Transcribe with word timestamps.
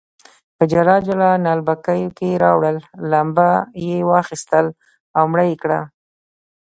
په 0.55 0.63
جلا 0.71 0.97
جلا 1.07 1.31
نعلبکیو 1.45 2.15
کې 2.17 2.39
راوړل، 2.43 2.77
لمبه 3.11 3.49
یې 3.85 3.97
واخیستل 4.11 4.65
او 5.17 5.23
مړه 5.31 5.43
یې 5.49 5.55
کړل. 5.61 5.83